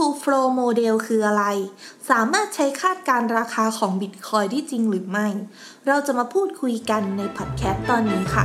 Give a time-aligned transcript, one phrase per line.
[0.00, 1.44] to Flow Model คืออะไร
[2.10, 5.28] สามารถใช้คาดการราคาของบิตคอยที่จริงหรือไม่
[5.86, 8.44] เราจะมาพูดคุยกันในพอดแคสต์ตอนนี้ค่ะ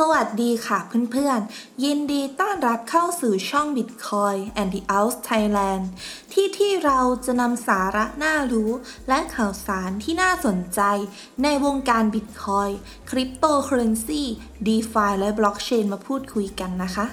[0.00, 0.78] สวัสดีค่ะ
[1.10, 5.84] เพื่อนๆ ยินดีต้อนรับเข้าสู่ช่อง Bitcoin and the Out Thailand
[6.32, 8.70] ที่ที่เราจะนำสาระน่ารู้
[9.08, 10.80] และข่าวสารที่น่าสนใจ
[11.42, 12.72] ในวงการ Bitcoin
[13.10, 14.22] Cryptocurrency
[14.66, 17.06] DeFi และ Blockchain มาพูดคุยกันนะคะ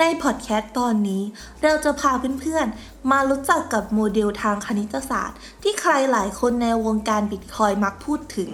[0.00, 1.22] ในพอดแคสต์ตอนนี้
[1.62, 8.50] เราจะพาเพื่อนๆ มารู้จักกับโมเดลทางคณิตศาสตร์ ที่ใครหลายคนในวงการบิตคอยมักพูดถึง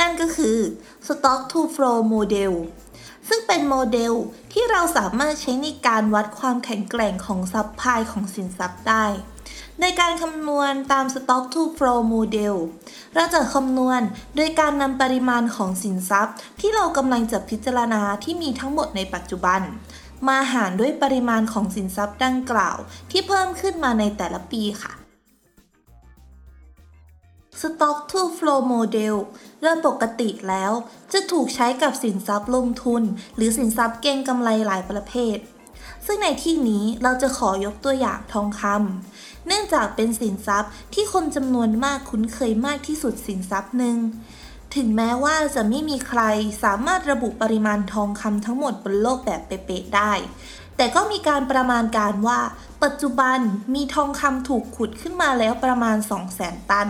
[0.00, 0.56] นั่นก็คือ
[1.06, 2.52] Stock to Flow Model
[3.28, 4.12] ซึ่งเป็นโมเดล
[4.52, 9.06] ที่เราสามารถใช้ในการวัดความแข็งแกร่งของ supply ของสินทรัพย์ได้
[9.80, 12.54] ในการคำนวณตาม Stock to Flow Model
[13.14, 14.00] เราจะคำนวณ
[14.36, 19.60] โดยการนำปริมาณของสินทรัพย์ ที่เรากำลังจะพิจารณาที่มีทั้งหมดในปัจจุบัน
[20.28, 22.78] มาหารด้วยปริมาณของสินทรัพย์ดังกล่าว
[23.10, 24.94] ที่เพิ่มขึ้นมาในแต่ละปีค่ะ
[27.60, 29.14] Stock to Flow Model
[29.62, 30.72] โดยปกติแล้ว
[31.12, 33.02] จะถูกใช้กับสินทรัพย์ลงทุน
[33.36, 35.38] หรือสินทรัพย์เก็งกำไรหลายประเภท
[36.06, 43.96] ซึ่งในที่นี้เราจะขอยกตัวอย่างทองคำเนื่องจากเป็นสินทรัพย์ที่คนจำนวนมากคุ้นเคยมากที่สุดสินทรัพย์หนึ่ง
[44.76, 46.22] ถึงแม้ว่าจะไม่มีใคร
[46.64, 50.12] สามารถระบุปริมาณทองคำทั้งหมดบนโลกแบบเป๊ะๆได้
[50.76, 52.40] แต่ก็มีการประมาณการว่า
[52.84, 53.38] ปัจจุบัน
[53.74, 55.96] มีทองคำถูกขุดขึ้นมาแล้วประมาณ
[56.34, 56.88] 200,000 ตัน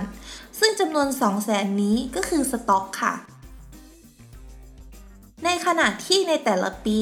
[0.59, 1.09] ซึ่งจำนวน
[1.45, 3.15] 200,000 นี้ก็คือสต็อกค่ะ
[5.45, 7.01] ในขณะที่ในแต่ละปี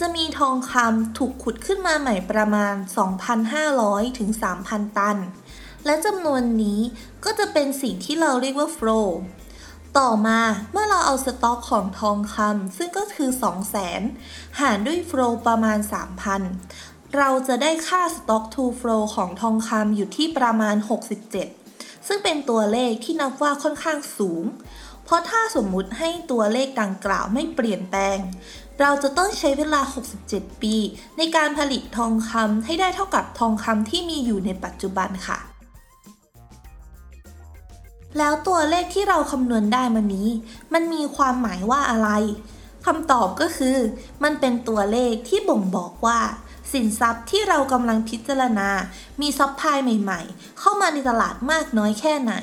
[0.00, 2.74] จะมีทองคำถูกขุดขึ้นมาใหม่ประมาณ
[3.46, 4.30] 2,500 ถึง
[4.64, 5.18] 3,000 ตัน
[5.86, 6.80] และจำนวนนี้
[7.24, 9.08] ก็จะเป็นสิ่งที่เราเรียกว่า flow
[9.98, 10.40] ต่อมา
[10.72, 13.30] เมื่อเราเอาสต็อกของทองคำซึ่งก็คือ
[13.94, 15.78] 200,000 หารด้วยโฟลประมาณ
[16.46, 20.76] 3,000 เราจะได้ค่าสต็อกทูโฟลของทองคำอยู่ที่ประมาณ
[21.40, 24.44] 67 ซึ่งเป็นตัวเลขที่นับว่าค่อนข้างสูง
[25.04, 28.18] เพราะถ้าสมมุติให้ตัวเลขดังกล่าวไม่เปลี่ยนแปลง
[28.80, 29.80] เราจะต้องใช้เวลา
[30.22, 30.76] 67 ปี
[31.18, 35.38] ในการผลิตทองคำให้ได้เท่ากับทองคำที่มีอยู่ในปัจจุบันค่ะ
[38.18, 40.28] แล้วตัวเลขที่เราคำนวณได้มานี้
[40.72, 42.10] มันมีความหมายว่าอะไร
[42.86, 43.76] คำตอบก็คือ
[44.22, 46.20] มันเป็นตัวเลขที่บ่งบอกว่า
[46.72, 48.70] สินทรัพย์ที่เรากำลังพิจารณา
[49.20, 52.34] มีซับพลายใหม่ๆ เข้ามาในตลาดมากน้อยแค่ไหน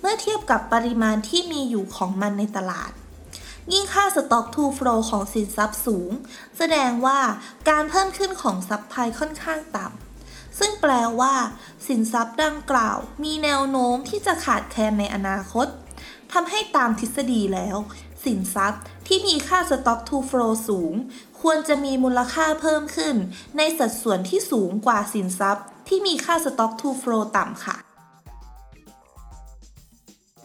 [0.00, 2.90] เมื่อเทียบกับปริมาณที่มีอยู่ของมันในตลาด
[3.72, 6.10] ยิ่งค่า Stock to Flow ของสินทรัพย์สูง
[6.58, 7.18] แสดงว่า
[7.68, 10.15] การเพิ่มขึ้นของ supply ค่อนข้างต่ำ
[10.58, 11.34] ซึ่งแปลว่า
[11.86, 15.66] สินทรัพย์ดังกล่าว มีแนวโน้มที่จะขาดแคลนในอนาคต
[16.32, 17.76] ทำให้ตามทฤษฎีแล้ว
[18.24, 20.94] สินทรัพย์ที่มีค่า Stock to Flow สูง
[21.40, 23.16] ควรจะมีมูลค่าเพิ่มขึ้น
[23.56, 27.76] ในสัดส่วนที่สูงกว่าสินทรัพย์ ที่มีค่า Stock to Flow ต่ำค่ะ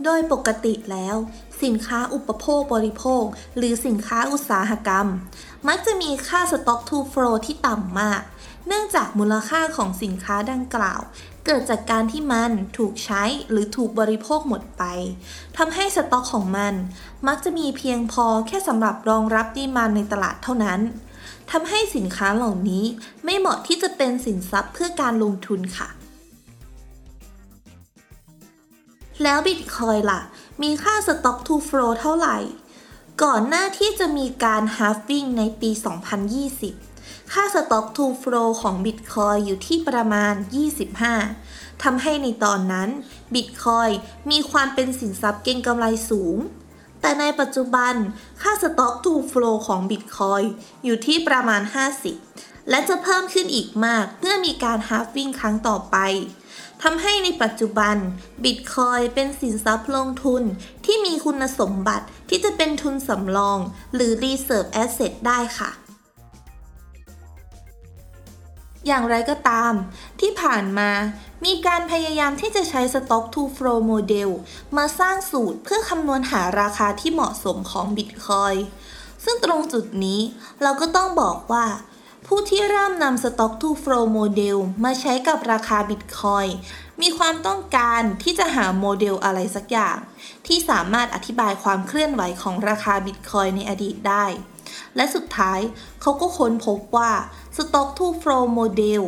[0.04, 1.16] โดยปกติแล้ว
[1.64, 3.24] สินค้าอุปโภคบริโภค
[3.58, 5.08] หรือสินค้าอุตสาหกรรม
[5.68, 8.22] มักจะมีค่า Stock to Flow ที่ต่ำมาก
[8.68, 11.02] เนื่องจากมูลค่าของสินค้าดังกล่าว
[11.46, 14.84] เกิดจากการที่มันถูกใช้หรือถูกบริโภคหมดไป
[15.58, 16.74] ทำให้สต็อกของมัน
[17.28, 20.80] มักจะมีเพียงพอแค่สำหรับรองรับ demand ในตลาดเท่านั้น
[21.52, 22.84] ทำให้สินค้าเหล่านี้
[23.26, 25.90] ไม่เหมาะที่จะเป็นสินทรัพย์เพื่อการลงทุนค่ะ
[29.24, 30.22] แล้วบิตคอยล่ะ
[30.62, 32.38] มีค่า Stock to Flow เท่าไหร่
[33.24, 35.72] ก่อนหน้าที่จะมีการ Halving ในปี
[36.52, 40.34] 2020 ค่า Stock to Flow ของบิตคอยอยู่ที่ประมาณ
[41.08, 42.90] 25 ทำให้ในตอนนั้น
[43.36, 43.90] บิตคอย
[44.32, 46.38] มีความเป็นสินทรัพย์เก็งกำไรสูง
[47.02, 47.94] แต่ในปัจจุบัน
[48.42, 50.42] ค่า Stock to Flow ของบิตคอย
[50.84, 55.98] อยู่ที่ประมาณ 50 และจะเพิ่มขึ้นอีกมากเมื่อมีการ Halving ครั้งต่อไป
[56.84, 57.96] ทำให้ในปัจจุบัน
[58.44, 60.44] บิตคอยเป็นสินทรัพย์ลงทุน
[60.86, 63.60] ที่มีคุณสมบัติที่จะเป็นทุนสำรอง
[63.94, 65.72] หรือ Reserve Asset ได้ค่ะ
[68.88, 69.74] อย่างไรก็ตาม
[70.20, 70.90] ที่ผ่านมา
[71.46, 74.30] มีการพยายามที่จะใช้ Stock to Flow Model
[74.78, 78.58] มาสร้างสูตรเพื่อคำนวณหาราคาที่เหมาะสมของ Bitcoin
[79.24, 80.20] ซึ่งตรงจุดนี้
[80.62, 81.66] เราก็ต้องบอกว่า
[82.34, 86.50] ผู้ที่เริ่มนำ Stock to Flow Model มาใช้กับราคา Bitcoin
[87.02, 89.98] มีความต้องการที่จะหาโมเดลอะไรสักอย่าง
[90.48, 94.26] ที่สามารถอธิบายความเคลื่อนไหวของราคา Bitcoin ในอดีตได้
[94.96, 95.60] และสุดท้าย
[96.02, 97.12] เขาก็ค้นพบว่า
[97.58, 99.04] Stock to Flow Model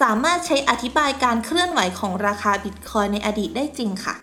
[0.00, 4.16] สามารถใช้อธิบายการเคลื่อนไหวของราคาบิตคอยในอดีตได้จริงค่ะ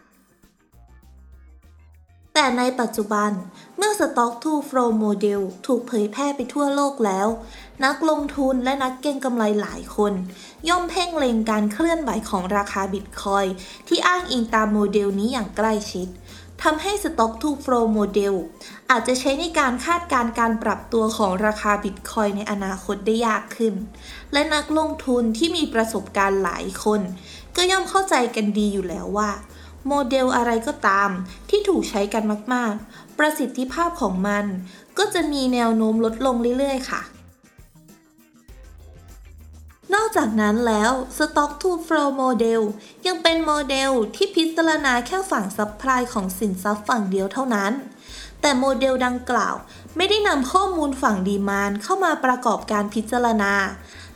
[2.39, 3.31] แต่ในปัจจุบัน
[3.77, 7.27] เมื่อ Stock to Flow Model ถูกเผยแพร่ไปทั่วโลกแล้ว
[7.85, 10.13] นักลงทุนและนักเก็งกำไรหลายคน
[10.69, 13.45] ย่อมเพ่งเล็งการเคลื่อนไหวของราคาบิตคอย
[13.87, 16.07] ที่อ้างอิงตามโมเดลนี้อย่างใกล้ชิด
[16.63, 18.35] ทำให้ Stock to Flow Model
[18.89, 23.73] อาจจะใช้ในการคาดการณ์การปรับตัวของราคาบิตคอยในอนาคตได้ยากขึ้น
[24.33, 27.01] และนักลงทุนที่มีประสบการณ์หลายคน
[27.55, 29.31] ก็ย่อมเข้าใจกันดีอยู่แล้วว่า
[29.87, 31.09] โมเดลอะไรก็ตาม
[31.49, 32.23] ที่ถูกใช้กัน
[32.53, 34.45] มากๆ ประสิทธิภาพของมัน
[34.97, 37.01] ก็จะมีแนวโน้มลดลงเรื่อยๆ ค่ะ
[39.93, 42.61] นอกจากนั้นแล้ว Stock to Flow Model
[43.07, 47.73] ยังเป็นโมเดลที่พิจารณาแค่ฝั่ง supply ของสินทรัพย์ฝั่งเดียวเท่านั้น
[48.41, 49.55] แต่โมเดลดังกล่าว
[49.97, 53.53] ไม่ได้นำข้อมูลฝั่ง demand เข้ามาประกอบการพิจารณา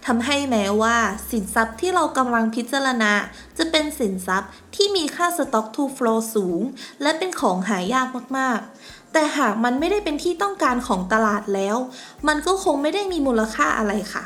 [0.05, 0.97] ทำให้แม้ว่า
[1.29, 3.11] สินทรัพย์ที่เรากำลังพิจารณา
[3.57, 6.61] จะเป็นสินทรัพย์ที่มีค่า Stock to Flow สูง
[7.01, 8.07] และเป็นของหายาก
[8.37, 11.77] มากๆ แต่หากมันไม่ได้เป็นที่ต้องการของตลาดแล้ว
[12.27, 14.25] มันก็คงไม่ได้มีมูลค่าอะไรค่ะ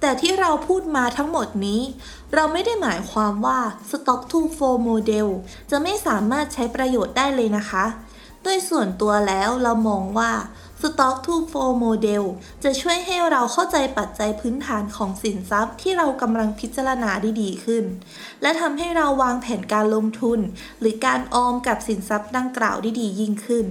[0.00, 1.80] แต่ที่เราพูดมาทั้งหมดนี้
[2.34, 3.58] เราไม่ได้หมายความว่า
[3.90, 5.28] Stock to Flow Model
[5.70, 7.84] จะไม่สามารถใช้ประโยชน์ได้เลยนะคะ
[8.42, 10.32] โดยส่วนตัวแล้วเรามองว่า
[10.80, 12.24] Stock to Flow Model
[12.64, 17.84] จะช่วยให้เราเข้าใจปัจจัยพื้นฐานของสินทรัพย์ที่เรากำลังพิจารณาได้ดีขึ้น
[18.42, 20.40] และทำให้เราวางแผนการลงทุน
[20.80, 23.66] หรือการออมกับสินทรัพย์ดังกล่าวได้ดียิ่งขึ้น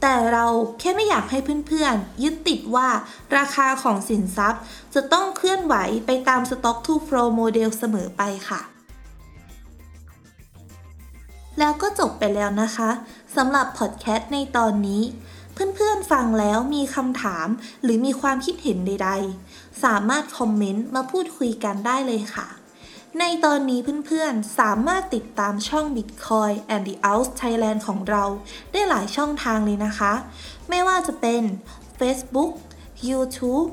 [0.00, 0.46] แต่เรา
[0.80, 2.88] แค่ไม่อยากให้เพื่อนๆ ยึดติดว่า
[3.36, 4.62] ราคาของสินทรัพย์
[4.94, 5.74] จะต้องเคลื่อนไหว
[6.06, 8.62] ไปตาม Stock to Flow Model เสมอไปค่ะ
[11.58, 12.90] แล้วก็จบไปแล้วนะคะ
[13.36, 15.02] สำหรับพอดแคสต์ในตอนนี้
[15.52, 17.48] เพื่อนๆฟังแล้วมีคำถาม
[17.82, 19.10] หรือมีความคิดเห็นใด
[19.46, 22.48] ๆ สามารถคอมเมนต์มาพูดคุยกันได้เลยค่ะ
[23.18, 28.24] ในตอนนี้เพื่อนๆ สามารถติดตามช่อง Bitcoin and the Out Thailand ของเรา
[28.72, 30.12] ได้หลายช่องทางเลยนะคะ
[30.68, 31.42] ไม่ว่าจะเป็น
[31.98, 32.52] Facebook
[33.08, 33.68] YouTube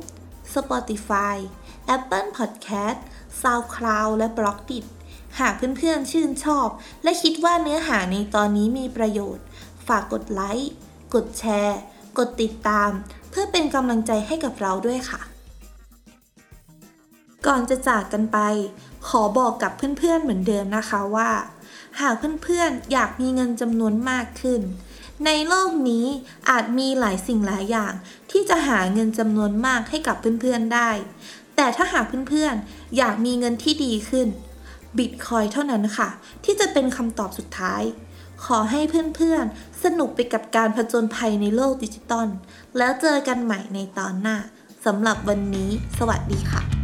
[0.54, 1.36] Spotify
[1.96, 3.00] Apple Podcast
[3.42, 4.86] SoundCloud และ b l o g d i t
[5.40, 6.68] หากเพื่อนๆชื่นชอบ
[7.04, 9.46] และคิดว่าเนื้อหาในตอนนี้มีประโยชน์
[9.88, 10.72] ฝากกดไลค์
[11.14, 11.80] กดแชร์
[12.18, 12.92] กดติดตาม
[13.30, 15.22] เพื่อเป็นกำลังใจให้กับเราด้วยค่ะ
[17.46, 18.38] ก่อนจะจากกันไป
[19.08, 21.30] ขอบอกกับเพื่อนๆเหมือนเดิมนะคะว่า
[22.02, 24.62] หากเพื่อนๆอยากมีเงินจำนวนมากขึ้น
[25.26, 26.06] ในโลกนี้
[26.50, 27.94] อาจมีหลายสิ่งหลายอย่าง
[28.32, 30.90] ที่จะหาเงินจำนวนมากให้กับเพื่อนๆได้
[31.56, 34.28] แต่ถ้าหากเพื่อนๆอยากมีเงินที่ดีขึ้น
[34.98, 36.10] บิตคอยเท่านั้นค่ะ
[36.46, 37.84] ที่จะเป็นคำตอบสุดท้าย
[38.46, 38.82] ขอให้
[39.16, 42.28] เพื่อนๆ สนุกไปกับการผจญภัยในโลกดิจิตอล
[42.78, 44.38] แล้วเจอกันใหม่ในตอนหน้า
[44.86, 46.79] สำหรับวันนี้ สวัสดีค่ะ